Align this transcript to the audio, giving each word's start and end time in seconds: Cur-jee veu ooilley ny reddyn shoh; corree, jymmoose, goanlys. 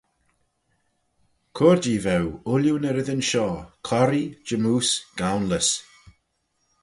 Cur-jee 1.55 2.01
veu 2.05 2.25
ooilley 2.49 2.77
ny 2.79 2.91
reddyn 2.93 3.23
shoh; 3.29 3.57
corree, 3.87 4.27
jymmoose, 4.45 4.93
goanlys. 5.17 5.69